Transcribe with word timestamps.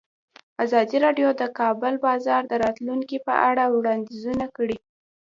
ازادي 0.63 0.97
راډیو 1.05 1.29
د 1.33 1.37
د 1.41 1.43
کار 1.57 1.73
بازار 2.05 2.41
د 2.47 2.53
راتلونکې 2.63 3.17
په 3.27 3.33
اړه 3.49 3.63
وړاندوینې 3.67 4.47
کړې. 4.57 4.77